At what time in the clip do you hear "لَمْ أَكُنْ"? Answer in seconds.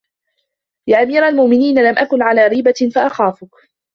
1.83-2.21